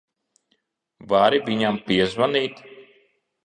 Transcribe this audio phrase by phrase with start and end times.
[1.11, 2.69] Vari viņam piezvanīt?